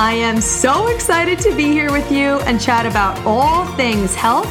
[0.00, 4.48] I am so excited to be here with you and chat about all things health,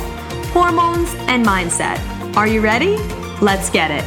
[0.54, 1.98] hormones, and mindset.
[2.36, 2.98] Are you ready?
[3.42, 4.04] Let's get it.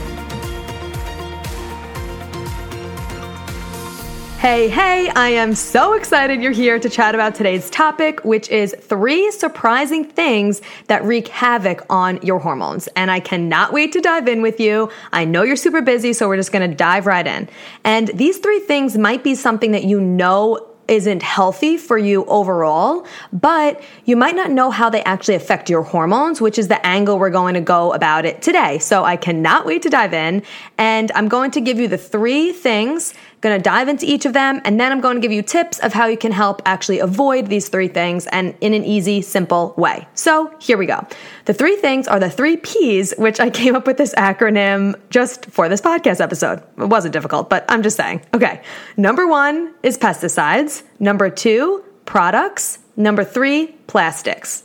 [4.38, 8.72] Hey, hey, I am so excited you're here to chat about today's topic, which is
[8.78, 12.86] three surprising things that wreak havoc on your hormones.
[12.94, 14.90] And I cannot wait to dive in with you.
[15.12, 17.48] I know you're super busy, so we're just gonna dive right in.
[17.82, 23.06] And these three things might be something that you know isn't healthy for you overall,
[23.32, 27.18] but you might not know how they actually affect your hormones, which is the angle
[27.18, 28.78] we're going to go about it today.
[28.78, 30.42] So I cannot wait to dive in
[30.76, 34.32] and I'm going to give you the three things going to dive into each of
[34.32, 37.00] them, and then I'm going to give you tips of how you can help actually
[37.00, 40.06] avoid these three things and in an easy, simple way.
[40.14, 41.06] So here we go.
[41.44, 45.46] The three things are the three P's, which I came up with this acronym just
[45.46, 46.62] for this podcast episode.
[46.78, 48.22] It wasn't difficult, but I'm just saying.
[48.32, 48.62] Okay.
[48.96, 50.84] Number one is pesticides.
[51.00, 52.78] Number two, products.
[52.96, 54.62] Number three, plastics.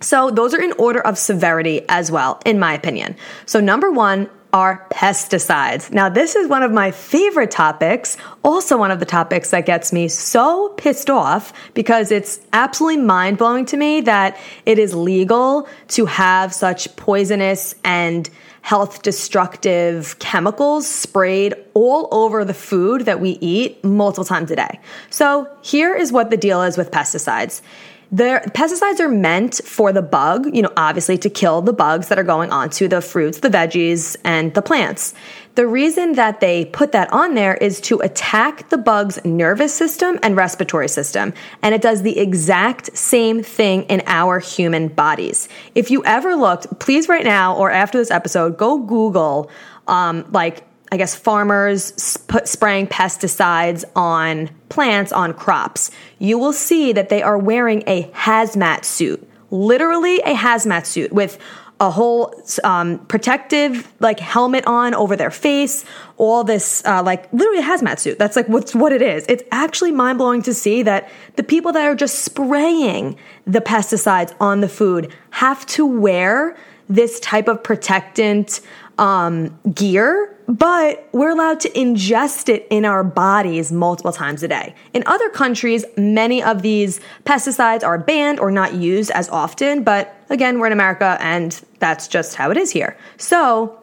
[0.00, 3.16] So those are in order of severity as well, in my opinion.
[3.46, 5.92] So number one, are pesticides.
[5.92, 9.92] Now, this is one of my favorite topics, also one of the topics that gets
[9.92, 15.68] me so pissed off because it's absolutely mind blowing to me that it is legal
[15.88, 18.30] to have such poisonous and
[18.62, 24.80] health destructive chemicals sprayed all over the food that we eat multiple times a day.
[25.10, 27.62] So, here is what the deal is with pesticides.
[28.10, 32.18] The pesticides are meant for the bug, you know, obviously to kill the bugs that
[32.18, 35.12] are going onto the fruits, the veggies, and the plants.
[35.56, 40.18] The reason that they put that on there is to attack the bug's nervous system
[40.22, 41.34] and respiratory system.
[41.62, 45.48] And it does the exact same thing in our human bodies.
[45.74, 49.50] If you ever looked, please right now or after this episode, go Google
[49.86, 56.92] um, like I guess farmers sp- spraying pesticides on plants, on crops, you will see
[56.92, 61.38] that they are wearing a hazmat suit, literally a hazmat suit with
[61.80, 62.34] a whole
[62.64, 65.84] um, protective like helmet on over their face,
[66.16, 68.18] all this uh, like literally a hazmat suit.
[68.18, 69.24] That's like what's what it is.
[69.28, 73.16] It's actually mind blowing to see that the people that are just spraying
[73.46, 76.56] the pesticides on the food have to wear
[76.88, 78.60] this type of protectant
[78.98, 84.74] um, gear but we're allowed to ingest it in our bodies multiple times a day.
[84.94, 90.16] In other countries, many of these pesticides are banned or not used as often, but
[90.30, 92.96] again, we're in America and that's just how it is here.
[93.18, 93.74] So,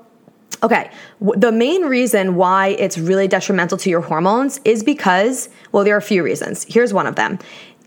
[0.64, 0.90] Okay,
[1.20, 6.00] the main reason why it's really detrimental to your hormones is because, well, there are
[6.00, 6.66] a few reasons.
[6.68, 7.40] Here's one of them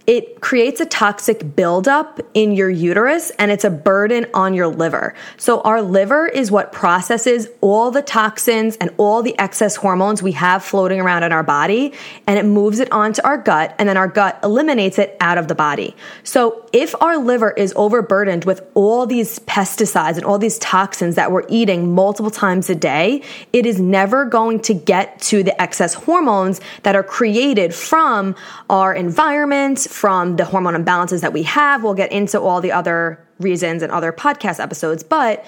[0.09, 5.15] it creates a toxic buildup in your uterus and it's a burden on your liver.
[5.37, 10.33] So our liver is what processes all the toxins and all the excess hormones we
[10.33, 11.93] have floating around in our body
[12.27, 15.47] and it moves it onto our gut and then our gut eliminates it out of
[15.47, 15.95] the body.
[16.23, 21.33] So if our liver is overburdened with all these pesticides and all these toxins that
[21.33, 25.93] we're eating multiple times a day, it is never going to get to the excess
[25.93, 28.35] hormones that are created from
[28.71, 31.83] our environment, from the hormone imbalances that we have.
[31.83, 35.03] We'll get into all the other reasons and other podcast episodes.
[35.03, 35.45] But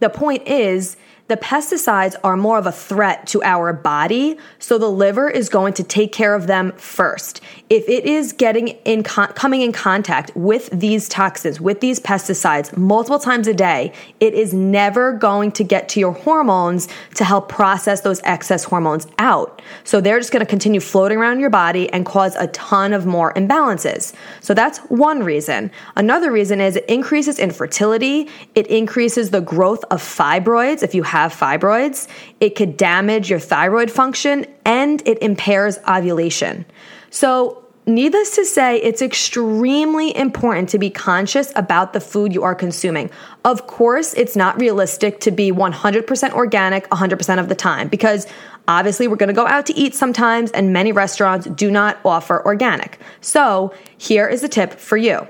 [0.00, 0.98] the point is,
[1.28, 5.72] the pesticides are more of a threat to our body, so the liver is going
[5.74, 7.40] to take care of them first.
[7.70, 12.76] If it is getting in con- coming in contact with these toxins, with these pesticides
[12.76, 17.48] multiple times a day, it is never going to get to your hormones to help
[17.48, 19.62] process those excess hormones out.
[19.82, 23.06] So they're just going to continue floating around your body and cause a ton of
[23.06, 24.12] more imbalances.
[24.42, 25.70] So that's one reason.
[25.96, 31.32] Another reason is it increases infertility, it increases the growth of fibroids if you have
[31.32, 32.08] fibroids,
[32.40, 36.66] it could damage your thyroid function and it impairs ovulation.
[37.14, 42.54] So, Needless to say, it's extremely important to be conscious about the food you are
[42.54, 43.10] consuming.
[43.44, 48.26] Of course, it's not realistic to be 100% organic 100% of the time because
[48.68, 52.42] obviously we're going to go out to eat sometimes and many restaurants do not offer
[52.46, 52.98] organic.
[53.20, 55.28] So, here is a tip for you.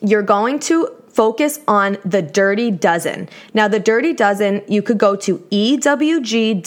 [0.00, 3.28] You're going to focus on the Dirty Dozen.
[3.54, 6.60] Now, the Dirty Dozen, you could go to ewg.org.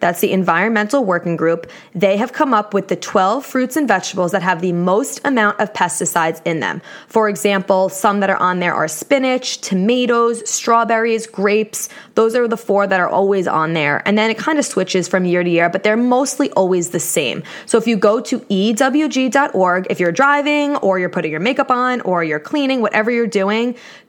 [0.00, 1.70] That's the Environmental Working Group.
[1.94, 5.60] They have come up with the 12 fruits and vegetables that have the most amount
[5.60, 6.80] of pesticides in them.
[7.06, 11.90] For example, some that are on there are spinach, tomatoes, strawberries, grapes.
[12.14, 14.02] Those are the four that are always on there.
[14.06, 17.00] And then it kind of switches from year to year, but they're mostly always the
[17.00, 17.42] same.
[17.66, 22.00] So if you go to ewg.org, if you're driving or you're putting your makeup on
[22.02, 23.49] or you're cleaning, whatever you're doing,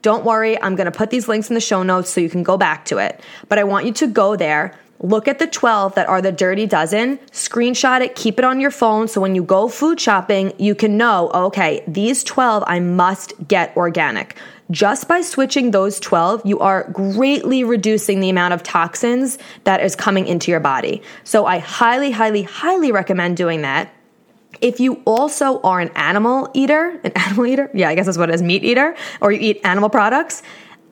[0.02, 0.62] don't worry.
[0.62, 2.86] I'm going to put these links in the show notes so you can go back
[2.86, 3.20] to it.
[3.50, 4.78] But I want you to go there.
[5.04, 8.70] Look at the 12 that are the dirty dozen, screenshot it, keep it on your
[8.70, 13.34] phone so when you go food shopping, you can know, okay, these 12 I must
[13.48, 14.38] get organic.
[14.70, 19.96] Just by switching those 12, you are greatly reducing the amount of toxins that is
[19.96, 21.02] coming into your body.
[21.24, 23.92] So I highly, highly, highly recommend doing that.
[24.60, 28.30] If you also are an animal eater, an animal eater, yeah, I guess that's what
[28.30, 30.44] it is, meat eater, or you eat animal products,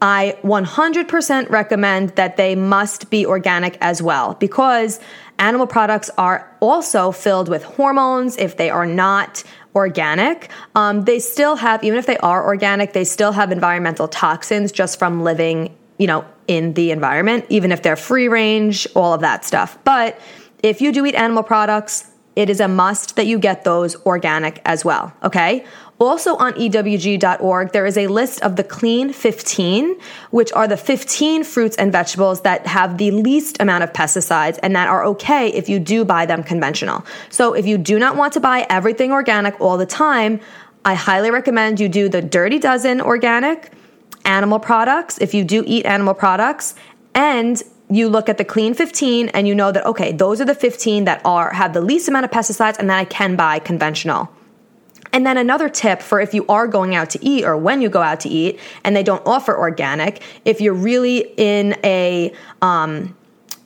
[0.01, 4.99] I 100% recommend that they must be organic as well because
[5.39, 9.43] animal products are also filled with hormones if they are not
[9.75, 10.49] organic.
[10.75, 14.97] Um, they still have, even if they are organic, they still have environmental toxins just
[14.97, 19.45] from living, you know, in the environment, even if they're free range, all of that
[19.45, 19.77] stuff.
[19.83, 20.19] But
[20.63, 22.09] if you do eat animal products,
[22.39, 25.65] it is a must that you get those organic as well, okay?
[25.99, 29.99] Also on EWG.org, there is a list of the clean 15,
[30.31, 34.73] which are the 15 fruits and vegetables that have the least amount of pesticides and
[34.73, 37.05] that are okay if you do buy them conventional.
[37.29, 40.39] So if you do not want to buy everything organic all the time,
[40.85, 43.73] I highly recommend you do the Dirty Dozen organic,
[44.23, 46.75] animal products, if you do eat animal products,
[47.13, 50.55] and you look at the clean 15 and you know that okay those are the
[50.55, 54.29] 15 that are have the least amount of pesticides and that i can buy conventional.
[55.11, 57.89] And then another tip for if you are going out to eat or when you
[57.89, 62.31] go out to eat and they don't offer organic if you're really in a
[62.61, 63.15] um,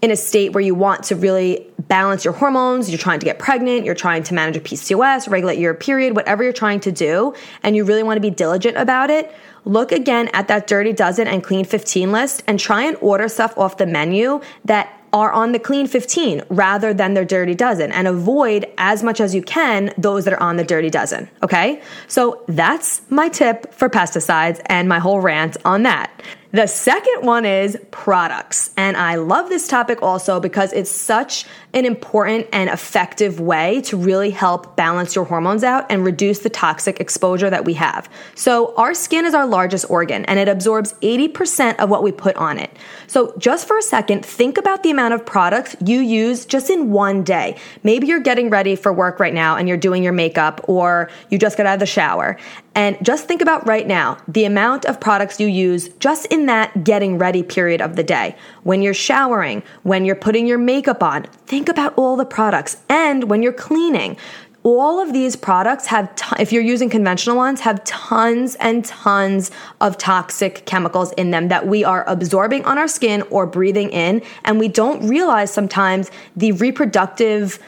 [0.03, 3.39] in a state where you want to really balance your hormones, you're trying to get
[3.39, 7.33] pregnant, you're trying to manage a PCOS, regulate your period, whatever you're trying to do,
[7.63, 9.33] and you really want to be diligent about it,
[9.65, 13.57] look again at that Dirty Dozen and Clean 15 list and try and order stuff
[13.57, 18.07] off the menu that are on the clean 15 rather than their dirty dozen and
[18.07, 21.29] avoid as much as you can those that are on the dirty dozen.
[21.43, 21.81] Okay.
[22.07, 26.11] So that's my tip for pesticides and my whole rant on that.
[26.53, 28.69] The second one is products.
[28.77, 33.97] And I love this topic also because it's such an important and effective way to
[33.97, 38.07] really help balance your hormones out and reduce the toxic exposure that we have.
[38.35, 42.35] So, our skin is our largest organ and it absorbs 80% of what we put
[42.35, 42.69] on it.
[43.07, 46.91] So, just for a second, think about the amount of products you use just in
[46.91, 47.57] one day.
[47.81, 51.39] Maybe you're getting ready for work right now and you're doing your makeup or you
[51.39, 52.37] just got out of the shower.
[52.75, 56.83] And just think about right now the amount of products you use just in that
[56.83, 58.35] getting ready period of the day.
[58.63, 62.77] When you're showering, when you're putting your makeup on, think about all the products.
[62.89, 64.17] And when you're cleaning,
[64.63, 69.51] all of these products have, t- if you're using conventional ones, have tons and tons
[69.81, 74.21] of toxic chemicals in them that we are absorbing on our skin or breathing in.
[74.45, 77.59] And we don't realize sometimes the reproductive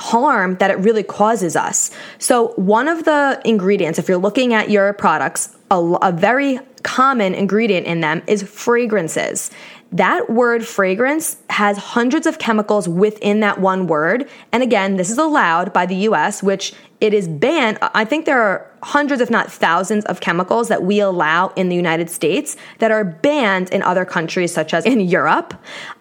[0.00, 1.90] harm that it really causes us.
[2.18, 7.34] So, one of the ingredients, if you're looking at your products, a, a very common
[7.34, 9.50] ingredient in them is fragrances.
[9.92, 14.28] That word fragrance has hundreds of chemicals within that one word.
[14.52, 17.78] And again, this is allowed by the US, which it is banned.
[17.80, 21.74] I think there are hundreds, if not thousands, of chemicals that we allow in the
[21.74, 25.54] United States that are banned in other countries, such as in Europe.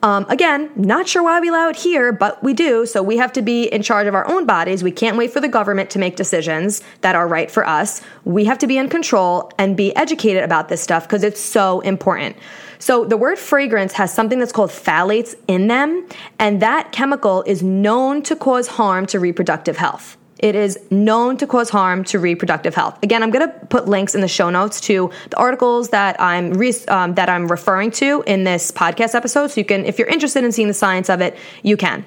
[0.04, 2.86] Um, again, not sure why we allow it here, but we do.
[2.86, 4.84] So we have to be in charge of our own bodies.
[4.84, 8.02] We can't wait for the government to make decisions that are right for us.
[8.26, 11.80] We have to be in control and be educated about this stuff because it's so
[11.80, 12.36] important.
[12.80, 16.08] So the word fragrance has something that's called phthalates in them,
[16.40, 20.18] and that chemical is known to cause harm to reproductive health.
[20.40, 22.98] It is known to cause harm to reproductive health.
[23.04, 26.54] Again, I'm going to put links in the show notes to the articles that I'm
[26.54, 29.52] re- um, that I'm referring to in this podcast episode.
[29.52, 32.06] So you can, if you're interested in seeing the science of it, you can.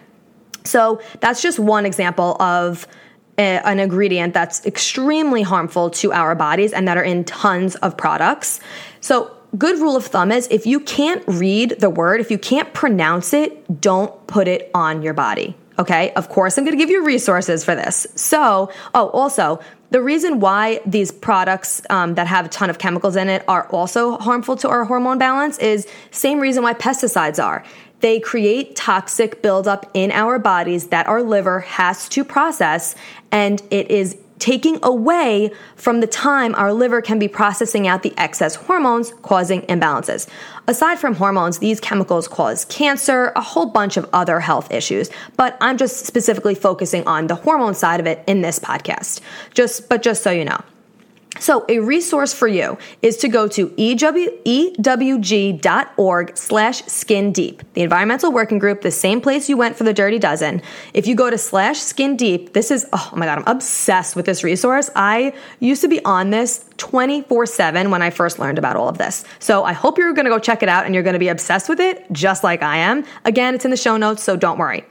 [0.64, 2.86] So that's just one example of
[3.36, 7.98] a, an ingredient that's extremely harmful to our bodies and that are in tons of
[7.98, 8.60] products.
[9.02, 12.72] So good rule of thumb is if you can't read the word, if you can't
[12.72, 15.56] pronounce it, don't put it on your body.
[15.78, 18.06] Okay, of course, I'm gonna give you resources for this.
[18.14, 23.16] So, oh, also, the reason why these products um, that have a ton of chemicals
[23.16, 27.64] in it are also harmful to our hormone balance is same reason why pesticides are.
[28.00, 32.94] They create toxic buildup in our bodies that our liver has to process,
[33.30, 38.12] and it is taking away from the time our liver can be processing out the
[38.18, 40.28] excess hormones causing imbalances.
[40.66, 45.56] Aside from hormones, these chemicals cause cancer, a whole bunch of other health issues, but
[45.60, 49.20] I'm just specifically focusing on the hormone side of it in this podcast.
[49.54, 50.60] Just but just so you know.
[51.42, 54.46] So a resource for you is to go to ewg.org
[56.36, 60.20] slash skin deep, the environmental working group, the same place you went for the dirty
[60.20, 60.62] dozen.
[60.94, 64.24] If you go to slash skin deep, this is, oh my God, I'm obsessed with
[64.24, 64.88] this resource.
[64.94, 68.98] I used to be on this 24 7 when I first learned about all of
[68.98, 69.24] this.
[69.40, 71.26] So I hope you're going to go check it out and you're going to be
[71.26, 73.04] obsessed with it just like I am.
[73.24, 74.84] Again, it's in the show notes, so don't worry.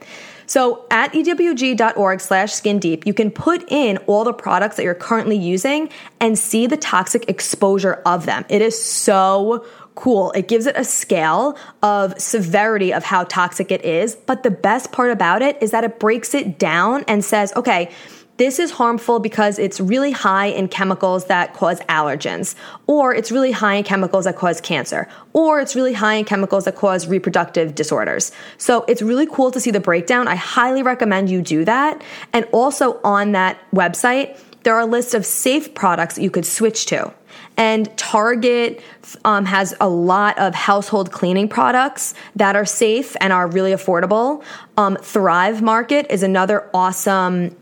[0.52, 4.94] So at ewg.org slash skin deep, you can put in all the products that you're
[4.94, 5.88] currently using
[6.20, 8.44] and see the toxic exposure of them.
[8.50, 10.30] It is so cool.
[10.32, 14.14] It gives it a scale of severity of how toxic it is.
[14.14, 17.90] But the best part about it is that it breaks it down and says, okay,
[18.38, 22.54] this is harmful because it's really high in chemicals that cause allergens,
[22.86, 26.64] or it's really high in chemicals that cause cancer, or it's really high in chemicals
[26.64, 28.32] that cause reproductive disorders.
[28.58, 30.28] So it's really cool to see the breakdown.
[30.28, 32.02] I highly recommend you do that.
[32.32, 36.46] And also on that website, there are a list of safe products that you could
[36.46, 37.12] switch to.
[37.56, 38.82] And Target
[39.24, 44.42] um, has a lot of household cleaning products that are safe and are really affordable.
[44.78, 47.54] Um, Thrive Market is another awesome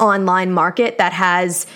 [0.00, 1.66] online market that has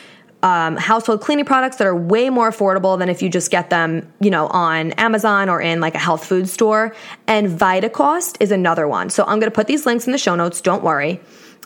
[0.42, 4.10] um, household cleaning products that are way more affordable than if you just get them,
[4.20, 6.94] you know, on Amazon or in like a health food store.
[7.26, 9.10] And VitaCost is another one.
[9.10, 10.60] So I'm going to put these links in the show notes.
[10.60, 11.20] Don't worry.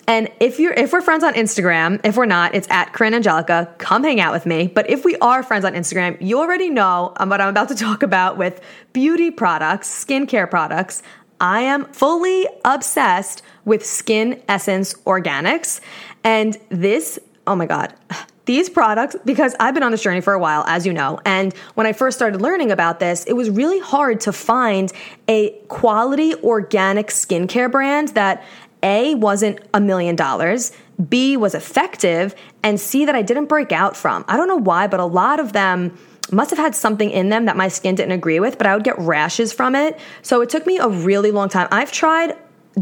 [0.09, 3.73] And if you're if we're friends on Instagram, if we're not, it's at Corinne Angelica.
[3.79, 4.67] Come hang out with me.
[4.67, 8.03] But if we are friends on Instagram, you already know what I'm about to talk
[8.03, 8.61] about with
[8.93, 11.05] beauty products, skincare products.
[11.43, 15.81] I am fully obsessed with Skin Essence Organics.
[16.23, 17.19] And this,
[17.49, 17.93] oh my God,
[18.45, 21.53] these products, because I've been on this journey for a while, as you know, and
[21.75, 24.93] when I first started learning about this, it was really hard to find
[25.29, 28.43] a quality organic skincare brand that
[28.83, 30.73] A, wasn't a million dollars,
[31.09, 34.25] B, was effective, and C, that I didn't break out from.
[34.29, 35.97] I don't know why, but a lot of them
[36.31, 38.85] must have had something in them that my skin didn't agree with, but I would
[38.85, 39.99] get rashes from it.
[40.23, 41.69] So it took me a really long time.
[41.71, 42.37] I've tried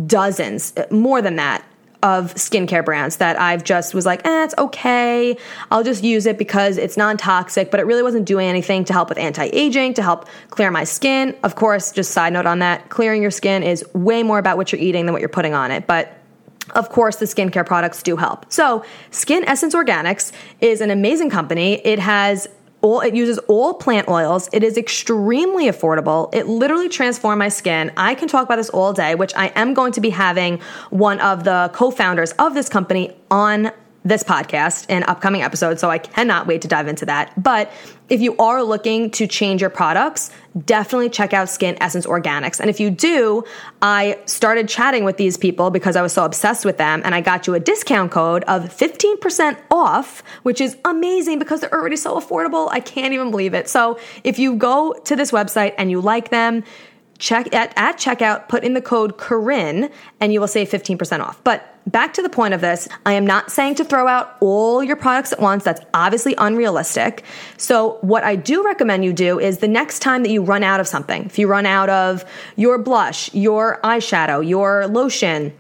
[0.06, 1.64] dozens, more than that,
[2.02, 5.36] of skincare brands that I've just was like, eh, it's okay.
[5.70, 8.92] I'll just use it because it's non toxic, but it really wasn't doing anything to
[8.92, 11.36] help with anti aging, to help clear my skin.
[11.42, 14.72] Of course, just side note on that, clearing your skin is way more about what
[14.72, 15.86] you're eating than what you're putting on it.
[15.86, 16.16] But
[16.74, 18.50] of course, the skincare products do help.
[18.50, 21.84] So, Skin Essence Organics is an amazing company.
[21.84, 22.48] It has
[22.82, 24.48] all it uses all plant oils.
[24.52, 26.34] It is extremely affordable.
[26.34, 27.92] It literally transformed my skin.
[27.96, 30.60] I can talk about this all day, which I am going to be having
[30.90, 35.98] one of the co-founders of this company on this podcast in upcoming episodes, so I
[35.98, 37.32] cannot wait to dive into that.
[37.40, 37.70] But
[38.08, 40.30] if you are looking to change your products,
[40.64, 42.58] definitely check out Skin Essence Organics.
[42.58, 43.44] And if you do,
[43.82, 47.20] I started chatting with these people because I was so obsessed with them, and I
[47.20, 52.18] got you a discount code of 15% off, which is amazing because they're already so
[52.18, 52.68] affordable.
[52.72, 53.68] I can't even believe it.
[53.68, 56.64] So if you go to this website and you like them,
[57.20, 61.42] check at, at checkout, put in the code Corinne, and you will save 15% off.
[61.44, 64.82] But back to the point of this, I am not saying to throw out all
[64.82, 65.62] your products at once.
[65.62, 67.22] That's obviously unrealistic.
[67.56, 70.80] So, what I do recommend you do is the next time that you run out
[70.80, 72.24] of something, if you run out of
[72.56, 75.52] your blush, your eyeshadow, your lotion,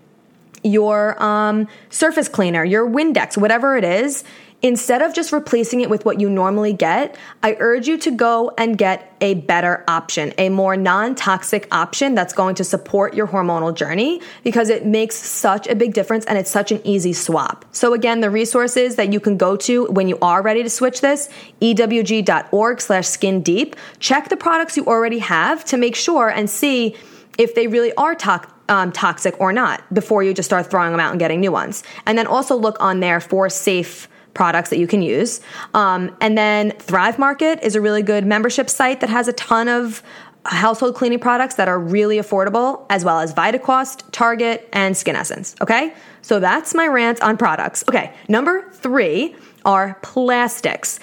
[0.62, 4.24] your um, surface cleaner, your Windex, whatever it is,
[4.62, 8.52] Instead of just replacing it with what you normally get, I urge you to go
[8.58, 13.26] and get a better option, a more non toxic option that's going to support your
[13.26, 17.64] hormonal journey because it makes such a big difference and it's such an easy swap.
[17.72, 21.00] So again, the resources that you can go to when you are ready to switch
[21.00, 21.30] this,
[21.62, 23.76] ewg.org slash skin deep.
[23.98, 26.96] Check the products you already have to make sure and see
[27.38, 28.54] if they really are toxic.
[28.70, 31.82] Um, toxic or not before you just start throwing them out and getting new ones.
[32.06, 35.40] And then also look on there for safe products that you can use.
[35.74, 39.68] Um, and then Thrive Market is a really good membership site that has a ton
[39.68, 40.02] of
[40.46, 45.54] household cleaning products that are really affordable, as well as VitaCost, Target, and Skin Essence.
[45.60, 47.84] Okay, so that's my rant on products.
[47.88, 50.98] Okay, number three are plastics.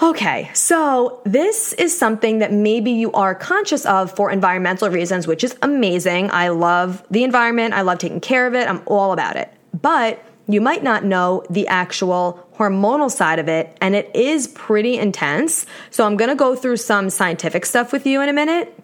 [0.00, 5.44] Okay, so this is something that maybe you are conscious of for environmental reasons, which
[5.44, 6.30] is amazing.
[6.32, 9.52] I love the environment, I love taking care of it, I'm all about it.
[9.80, 14.98] But you might not know the actual hormonal side of it, and it is pretty
[14.98, 15.66] intense.
[15.90, 18.78] So, I'm gonna go through some scientific stuff with you in a minute,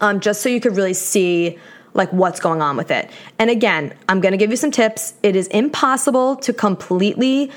[0.00, 1.58] um, just so you could really see
[1.94, 3.10] like what's going on with it.
[3.38, 5.14] And again, I'm gonna give you some tips.
[5.22, 7.50] It is impossible to completely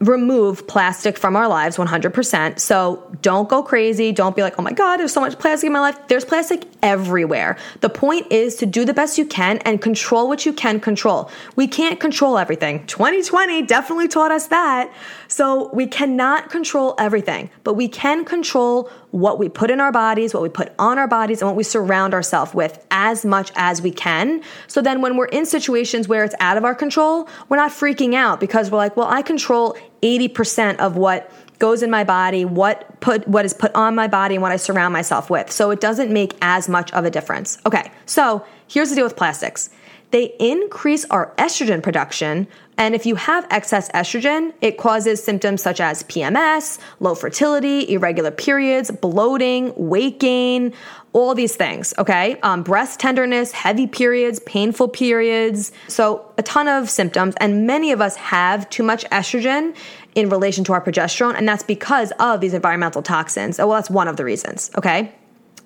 [0.00, 2.58] remove plastic from our lives 100%.
[2.58, 4.12] So don't go crazy.
[4.12, 5.96] Don't be like, oh my God, there's so much plastic in my life.
[6.08, 7.58] There's plastic everywhere.
[7.80, 11.30] The point is to do the best you can and control what you can control.
[11.54, 12.86] We can't control everything.
[12.86, 14.90] 2020 definitely taught us that.
[15.28, 20.32] So we cannot control everything, but we can control what we put in our bodies,
[20.32, 23.82] what we put on our bodies, and what we surround ourselves with as much as
[23.82, 24.42] we can.
[24.68, 28.14] So then when we're in situations where it's out of our control, we're not freaking
[28.14, 33.00] out because we're like, well, I control 80% of what goes in my body, what
[33.00, 35.52] put what is put on my body and what I surround myself with.
[35.52, 37.58] So it doesn't make as much of a difference.
[37.66, 37.92] Okay.
[38.06, 39.70] So, here's the deal with plastics.
[40.10, 45.80] They increase our estrogen production, and if you have excess estrogen, it causes symptoms such
[45.80, 50.72] as PMS, low fertility, irregular periods, bloating, weight gain,
[51.12, 52.40] all these things, okay?
[52.40, 55.72] Um, breast tenderness, heavy periods, painful periods.
[55.88, 59.76] So, a ton of symptoms, and many of us have too much estrogen
[60.14, 63.60] in relation to our progesterone, and that's because of these environmental toxins.
[63.60, 65.12] Oh, well, that's one of the reasons, okay?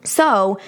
[0.03, 0.59] So,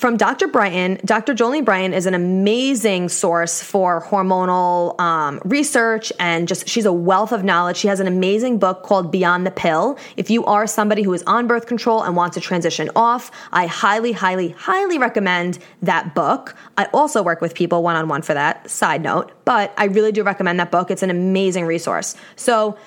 [0.00, 0.48] from Dr.
[0.48, 0.98] Brighten.
[1.04, 1.34] Dr.
[1.34, 7.32] Jolene Brighten is an amazing source for hormonal um, research and just she's a wealth
[7.32, 7.76] of knowledge.
[7.76, 9.98] She has an amazing book called Beyond the Pill.
[10.16, 13.66] If you are somebody who is on birth control and wants to transition off, I
[13.66, 16.56] highly, highly, highly recommend that book.
[16.78, 20.12] I also work with people one on one for that, side note, but I really
[20.12, 20.90] do recommend that book.
[20.90, 22.16] It's an amazing resource.
[22.36, 22.78] So,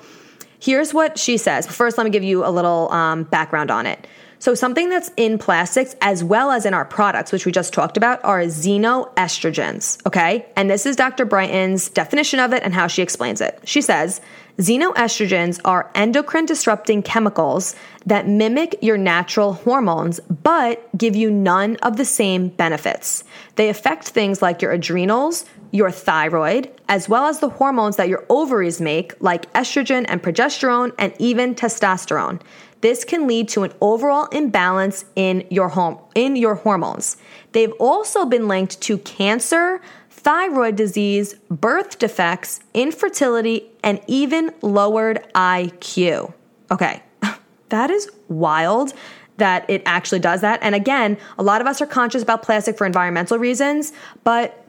[0.58, 1.64] here's what she says.
[1.64, 4.08] First, let me give you a little um, background on it.
[4.38, 7.96] So, something that's in plastics as well as in our products, which we just talked
[7.96, 10.04] about, are xenoestrogens.
[10.06, 10.46] Okay.
[10.56, 11.24] And this is Dr.
[11.24, 13.58] Brighten's definition of it and how she explains it.
[13.64, 14.20] She says,
[14.58, 17.74] Xenoestrogens are endocrine disrupting chemicals
[18.06, 23.24] that mimic your natural hormones but give you none of the same benefits.
[23.56, 28.24] They affect things like your adrenals, your thyroid, as well as the hormones that your
[28.28, 32.40] ovaries make, like estrogen and progesterone, and even testosterone.
[32.84, 37.16] This can lead to an overall imbalance in your home in your hormones.
[37.52, 46.34] They've also been linked to cancer, thyroid disease, birth defects, infertility, and even lowered IQ.
[46.70, 47.02] Okay.
[47.70, 48.92] that is wild
[49.38, 50.58] that it actually does that.
[50.62, 53.94] And again, a lot of us are conscious about plastic for environmental reasons,
[54.24, 54.62] but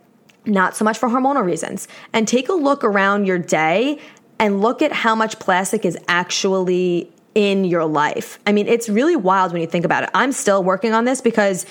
[0.46, 1.90] not so much for hormonal reasons.
[2.14, 4.00] And take a look around your day
[4.40, 8.40] and look at how much plastic is actually in your life.
[8.48, 10.10] I mean, it's really wild when you think about it.
[10.14, 11.66] I'm still working on this because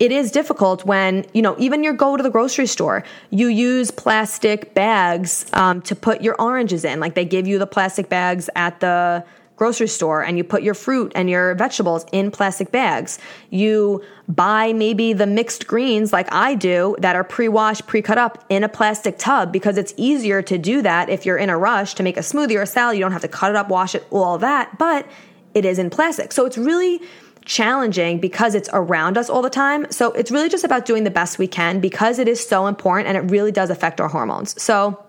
[0.00, 3.92] it is difficult when you know even you go to the grocery store you use
[3.92, 8.50] plastic bags um, to put your oranges in like they give you the plastic bags
[8.56, 9.24] at the
[9.56, 13.18] grocery store and you put your fruit and your vegetables in plastic bags
[13.50, 18.64] you buy maybe the mixed greens like i do that are pre-washed pre-cut up in
[18.64, 22.02] a plastic tub because it's easier to do that if you're in a rush to
[22.02, 24.06] make a smoothie or a salad you don't have to cut it up wash it
[24.10, 25.06] all that but
[25.54, 27.00] it is in plastic so it's really
[27.44, 29.86] challenging because it's around us all the time.
[29.90, 33.08] So it's really just about doing the best we can because it is so important
[33.08, 34.60] and it really does affect our hormones.
[34.60, 35.03] So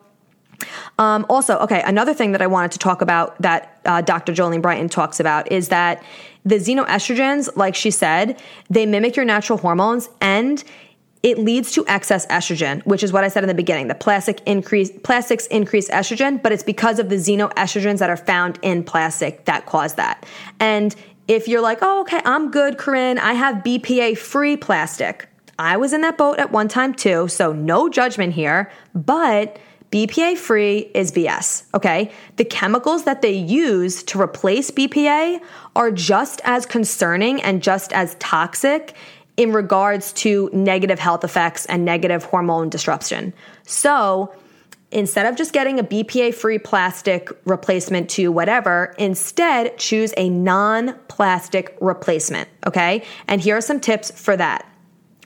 [0.97, 4.33] um, also, okay, another thing that I wanted to talk about that uh, Dr.
[4.33, 6.03] Jolene Brighten talks about is that
[6.45, 8.39] the xenoestrogens, like she said,
[8.69, 10.63] they mimic your natural hormones and
[11.23, 13.87] it leads to excess estrogen, which is what I said in the beginning.
[13.87, 18.59] The plastic increase, plastics increase estrogen, but it's because of the xenoestrogens that are found
[18.61, 20.23] in plastic that cause that.
[20.59, 20.95] And
[21.27, 25.27] if you're like, oh, okay, I'm good, Corinne, I have BPA free plastic.
[25.57, 29.57] I was in that boat at one time too, so no judgment here, but
[29.95, 32.11] BPA free is BS, okay?
[32.35, 35.39] The chemicals that they use to replace BPA
[35.73, 38.93] are just as concerning and just as toxic
[39.37, 43.33] in regards to negative health effects and negative hormone disruption.
[43.63, 44.35] So,
[44.91, 50.93] instead of just getting a BPA free plastic replacement to whatever, instead choose a non
[51.07, 52.49] plastic replacement.
[52.67, 53.05] Okay.
[53.29, 54.69] And here are some tips for that.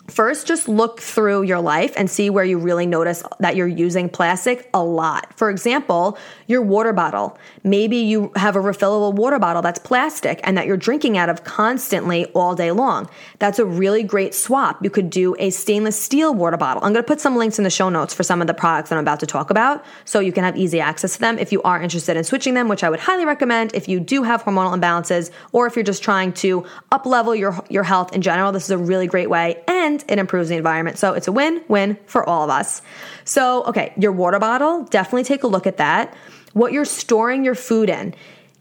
[0.10, 4.10] First, just look through your life and see where you really notice that you're using
[4.10, 5.38] plastic a lot.
[5.38, 6.18] For example,
[6.48, 7.38] your water bottle.
[7.64, 11.44] Maybe you have a refillable water bottle that's plastic and that you're drinking out of
[11.44, 13.10] constantly all day long.
[13.38, 14.84] That's a really great swap.
[14.84, 16.84] You could do a stainless steel water bottle.
[16.84, 18.90] I'm going to put some links in the show notes for some of the products
[18.90, 21.52] that I'm about to talk about so you can have easy access to them if
[21.52, 24.44] you are interested in switching them, which I would highly recommend if you do have
[24.44, 28.52] hormonal imbalances or if you're just trying to up level your, your health in general.
[28.52, 30.98] This is a really great way and it improves the environment.
[30.98, 32.82] So it's a win win for all of us.
[33.26, 36.16] So, okay, your water bottle, definitely take a look at that
[36.54, 38.14] what you're storing your food in.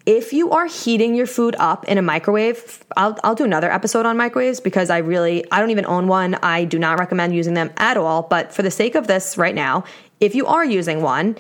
[0.07, 4.07] If you are heating your food up in a microwave, I'll, I'll do another episode
[4.07, 6.35] on microwaves because I really, I don't even own one.
[6.37, 8.23] I do not recommend using them at all.
[8.23, 9.85] But for the sake of this right now,
[10.19, 11.37] if you are using one,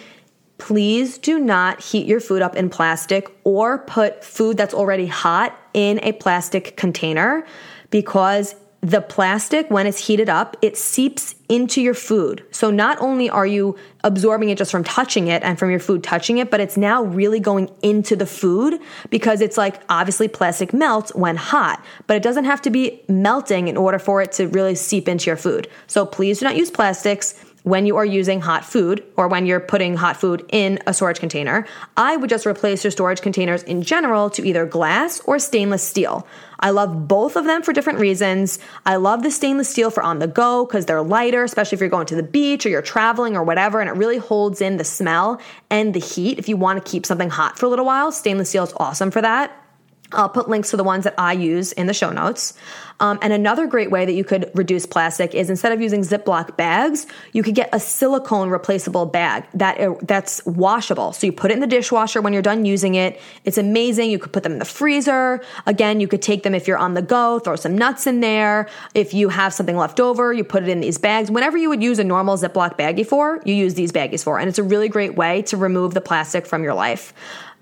[0.58, 5.58] please do not heat your food up in plastic or put food that's already hot
[5.72, 7.46] in a plastic container
[7.90, 12.44] because the plastic, when it's heated up, it seeps into your food.
[12.52, 16.04] So not only are you absorbing it just from touching it and from your food
[16.04, 20.72] touching it, but it's now really going into the food because it's like obviously plastic
[20.72, 24.46] melts when hot, but it doesn't have to be melting in order for it to
[24.46, 25.68] really seep into your food.
[25.88, 29.60] So please do not use plastics when you are using hot food or when you're
[29.60, 31.66] putting hot food in a storage container,
[31.96, 36.26] I would just replace your storage containers in general to either glass or stainless steel.
[36.60, 38.58] I love both of them for different reasons.
[38.84, 41.88] I love the stainless steel for on the go because they're lighter, especially if you're
[41.88, 44.84] going to the beach or you're traveling or whatever, and it really holds in the
[44.84, 45.40] smell
[45.70, 46.38] and the heat.
[46.38, 49.10] If you want to keep something hot for a little while, stainless steel is awesome
[49.10, 49.67] for that.
[50.12, 52.54] I'll put links to the ones that I use in the show notes.
[53.00, 56.56] Um, and another great way that you could reduce plastic is instead of using Ziploc
[56.56, 61.12] bags, you could get a silicone replaceable bag that uh, that's washable.
[61.12, 63.20] So you put it in the dishwasher when you're done using it.
[63.44, 64.10] It's amazing.
[64.10, 65.44] You could put them in the freezer.
[65.66, 68.68] Again, you could take them if you're on the go, throw some nuts in there.
[68.94, 71.30] If you have something left over, you put it in these bags.
[71.30, 74.40] Whenever you would use a normal Ziploc baggie for, you use these baggies for.
[74.40, 77.12] And it's a really great way to remove the plastic from your life.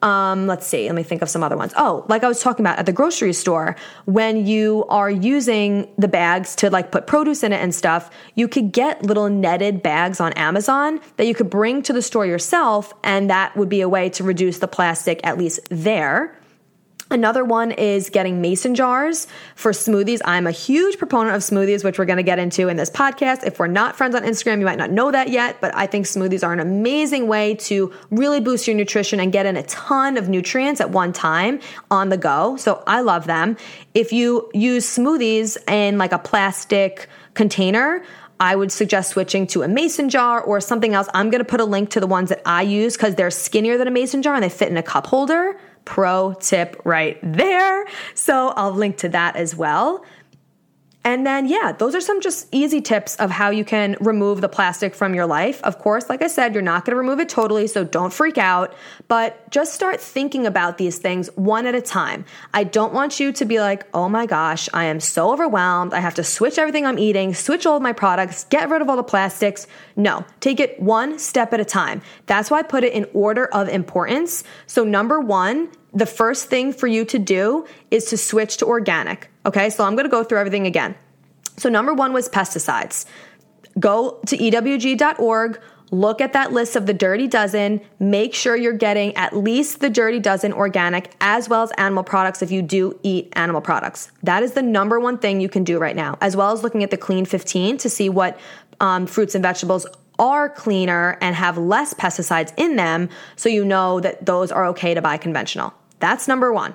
[0.02, 1.72] Um, let's see, let me think of some other ones.
[1.76, 6.08] Oh, like I was talking about at the grocery store, when you are using the
[6.08, 10.20] bags to like put produce in it and stuff, you could get little netted bags
[10.20, 13.88] on Amazon that you could bring to the store yourself, and that would be a
[13.88, 16.35] way to reduce the plastic, at least there.
[17.08, 20.20] Another one is getting mason jars for smoothies.
[20.24, 23.44] I'm a huge proponent of smoothies, which we're going to get into in this podcast.
[23.44, 26.06] If we're not friends on Instagram, you might not know that yet, but I think
[26.06, 30.16] smoothies are an amazing way to really boost your nutrition and get in a ton
[30.16, 31.60] of nutrients at one time
[31.92, 32.56] on the go.
[32.56, 33.56] So I love them.
[33.94, 38.04] If you use smoothies in like a plastic container,
[38.40, 41.08] I would suggest switching to a mason jar or something else.
[41.14, 43.78] I'm going to put a link to the ones that I use because they're skinnier
[43.78, 47.86] than a mason jar and they fit in a cup holder pro tip right there.
[48.14, 50.04] So I'll link to that as well.
[51.06, 54.48] And then, yeah, those are some just easy tips of how you can remove the
[54.48, 55.62] plastic from your life.
[55.62, 58.74] Of course, like I said, you're not gonna remove it totally, so don't freak out,
[59.06, 62.24] but just start thinking about these things one at a time.
[62.52, 65.94] I don't want you to be like, oh my gosh, I am so overwhelmed.
[65.94, 68.90] I have to switch everything I'm eating, switch all of my products, get rid of
[68.90, 69.68] all the plastics.
[69.94, 72.02] No, take it one step at a time.
[72.26, 74.42] That's why I put it in order of importance.
[74.66, 79.30] So, number one, the first thing for you to do is to switch to organic.
[79.46, 80.96] Okay, so I'm gonna go through everything again.
[81.56, 83.06] So, number one was pesticides.
[83.78, 89.14] Go to ewg.org, look at that list of the dirty dozen, make sure you're getting
[89.14, 93.32] at least the dirty dozen organic as well as animal products if you do eat
[93.34, 94.10] animal products.
[94.22, 96.82] That is the number one thing you can do right now, as well as looking
[96.82, 98.38] at the clean 15 to see what
[98.80, 99.86] um, fruits and vegetables
[100.18, 104.94] are cleaner and have less pesticides in them so you know that those are okay
[104.94, 105.72] to buy conventional.
[106.00, 106.74] That's number one.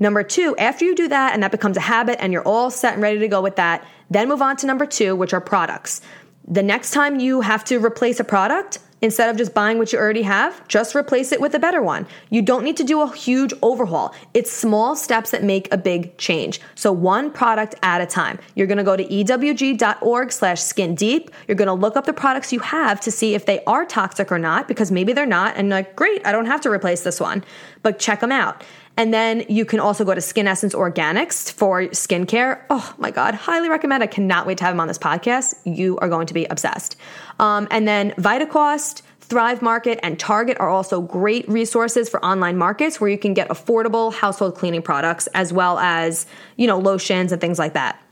[0.00, 2.94] Number two, after you do that and that becomes a habit and you're all set
[2.94, 6.00] and ready to go with that, then move on to number two, which are products.
[6.46, 9.98] The next time you have to replace a product, instead of just buying what you
[9.98, 12.06] already have, just replace it with a better one.
[12.30, 14.14] You don't need to do a huge overhaul.
[14.34, 16.60] It's small steps that make a big change.
[16.74, 18.38] So one product at a time.
[18.54, 21.30] You're going to go to ewg.org slash skin deep.
[21.46, 24.32] You're going to look up the products you have to see if they are toxic
[24.32, 25.56] or not, because maybe they're not.
[25.56, 27.44] And like, great, I don't have to replace this one,
[27.82, 28.64] but check them out.
[28.98, 32.60] And then you can also go to Skin Essence Organics for skincare.
[32.68, 34.02] Oh my God, highly recommend.
[34.02, 35.54] I cannot wait to have him on this podcast.
[35.64, 36.96] You are going to be obsessed.
[37.38, 39.02] Um, and then VitaCost.
[39.20, 43.50] Thrive Market and Target are also great resources for online markets where you can get
[43.50, 48.02] affordable household cleaning products as well as, you know, lotions and things like that.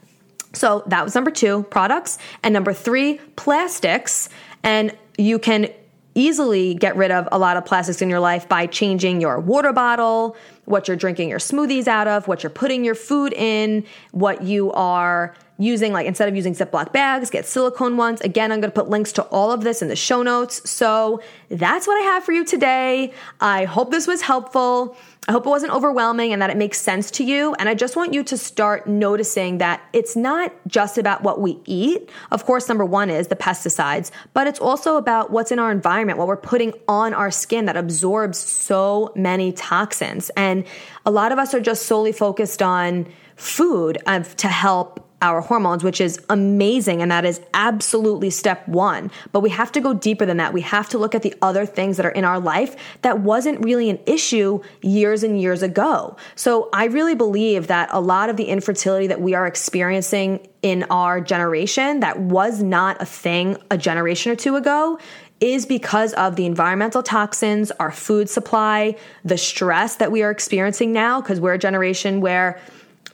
[0.53, 2.19] So that was number two, products.
[2.43, 4.29] And number three, plastics.
[4.63, 5.71] And you can
[6.15, 9.73] easily get rid of a lot of plastics in your life by changing your water
[9.73, 14.43] bottle, what you're drinking your smoothies out of, what you're putting your food in, what
[14.43, 18.21] you are using, like instead of using Ziploc bags, get silicone ones.
[18.21, 20.69] Again, I'm going to put links to all of this in the show notes.
[20.69, 23.13] So that's what I have for you today.
[23.41, 24.97] I hope this was helpful.
[25.29, 27.55] I hope it wasn't overwhelming and that it makes sense to you.
[27.59, 31.59] And I just want you to start noticing that it's not just about what we
[31.65, 32.09] eat.
[32.31, 36.19] Of course, number one is the pesticides, but it's also about what's in our environment,
[36.19, 40.31] what we're putting on our skin that absorbs so many toxins.
[40.37, 40.65] And
[41.05, 45.83] a lot of us are just solely focused on food uh, to help our hormones,
[45.83, 47.01] which is amazing.
[47.01, 49.11] And that is absolutely step one.
[49.33, 50.53] But we have to go deeper than that.
[50.53, 53.65] We have to look at the other things that are in our life that wasn't
[53.65, 56.17] really an issue years and years ago.
[56.35, 60.85] So I really believe that a lot of the infertility that we are experiencing in
[60.91, 64.99] our generation that was not a thing a generation or two ago
[65.41, 70.93] is because of the environmental toxins, our food supply, the stress that we are experiencing
[70.93, 72.59] now, because we're a generation where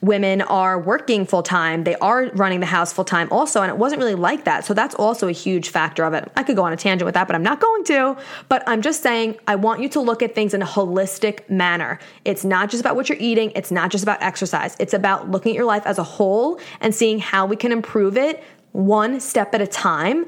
[0.03, 3.77] women are working full time, they are running the house full time also, and it
[3.77, 4.65] wasn't really like that.
[4.65, 6.29] So that's also a huge factor of it.
[6.35, 8.17] I could go on a tangent with that, but I'm not going to.
[8.49, 11.99] But I'm just saying, I want you to look at things in a holistic manner.
[12.25, 15.53] It's not just about what you're eating, it's not just about exercise, it's about looking
[15.53, 19.55] at your life as a whole and seeing how we can improve it one step
[19.55, 20.25] at a time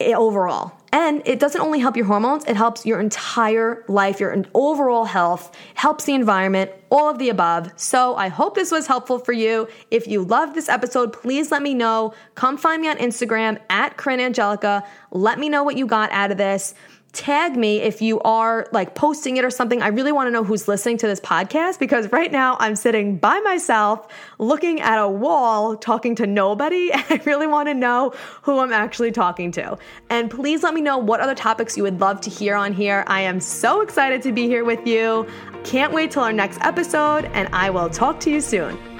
[0.00, 0.72] eh, overall.
[0.94, 5.50] And it doesn't only help your hormones, it helps your entire life, your overall health,
[5.74, 7.72] helps the environment, all of the above.
[7.74, 9.66] So I hope this was helpful for you.
[9.90, 12.14] If you loved this episode, please let me know.
[12.36, 14.84] Come find me on Instagram at Corinne Angelica.
[15.10, 16.76] Let me know what you got out of this
[17.14, 19.82] tag me if you are like posting it or something.
[19.82, 23.16] I really want to know who's listening to this podcast because right now I'm sitting
[23.16, 26.90] by myself looking at a wall talking to nobody.
[26.92, 29.78] And I really want to know who I'm actually talking to.
[30.10, 33.04] And please let me know what other topics you would love to hear on here.
[33.06, 35.26] I am so excited to be here with you.
[35.64, 38.93] Can't wait till our next episode, and I will talk to you soon.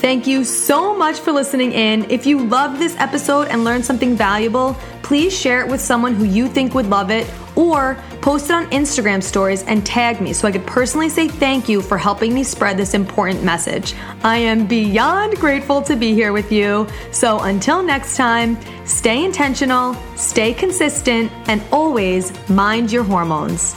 [0.00, 2.08] Thank you so much for listening in.
[2.08, 6.22] If you loved this episode and learned something valuable, please share it with someone who
[6.22, 10.46] you think would love it or post it on Instagram stories and tag me so
[10.46, 13.94] I could personally say thank you for helping me spread this important message.
[14.22, 16.86] I am beyond grateful to be here with you.
[17.10, 18.56] So until next time,
[18.86, 23.74] stay intentional, stay consistent, and always mind your hormones.